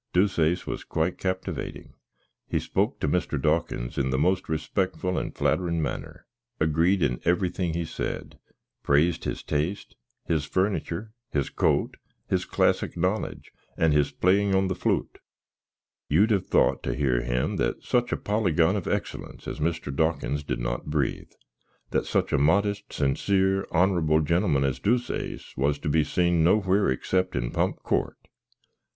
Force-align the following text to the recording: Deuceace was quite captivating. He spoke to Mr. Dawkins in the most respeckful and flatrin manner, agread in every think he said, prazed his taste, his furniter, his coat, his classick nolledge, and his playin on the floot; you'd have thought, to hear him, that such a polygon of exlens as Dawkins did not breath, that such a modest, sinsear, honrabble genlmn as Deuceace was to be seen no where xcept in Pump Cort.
Deuceace 0.13 0.65
was 0.65 0.83
quite 0.83 1.19
captivating. 1.19 1.93
He 2.47 2.57
spoke 2.59 2.99
to 3.01 3.07
Mr. 3.07 3.39
Dawkins 3.39 3.99
in 3.99 4.09
the 4.09 4.17
most 4.17 4.45
respeckful 4.45 5.15
and 5.15 5.31
flatrin 5.31 5.79
manner, 5.79 6.25
agread 6.59 7.03
in 7.03 7.21
every 7.23 7.49
think 7.49 7.75
he 7.75 7.85
said, 7.85 8.39
prazed 8.81 9.25
his 9.25 9.43
taste, 9.43 9.95
his 10.25 10.43
furniter, 10.43 11.11
his 11.29 11.51
coat, 11.51 11.97
his 12.27 12.45
classick 12.47 12.95
nolledge, 12.97 13.51
and 13.77 13.93
his 13.93 14.11
playin 14.11 14.55
on 14.55 14.69
the 14.69 14.73
floot; 14.73 15.19
you'd 16.09 16.31
have 16.31 16.47
thought, 16.47 16.81
to 16.81 16.95
hear 16.95 17.21
him, 17.21 17.57
that 17.57 17.83
such 17.83 18.11
a 18.11 18.17
polygon 18.17 18.75
of 18.75 18.85
exlens 18.85 19.47
as 19.47 19.59
Dawkins 19.93 20.43
did 20.43 20.59
not 20.59 20.87
breath, 20.87 21.35
that 21.91 22.07
such 22.07 22.33
a 22.33 22.39
modest, 22.39 22.89
sinsear, 22.91 23.67
honrabble 23.71 24.21
genlmn 24.25 24.65
as 24.65 24.79
Deuceace 24.79 25.55
was 25.55 25.77
to 25.77 25.89
be 25.89 26.03
seen 26.03 26.43
no 26.43 26.59
where 26.61 26.85
xcept 26.87 27.35
in 27.35 27.51
Pump 27.51 27.83
Cort. 27.83 28.17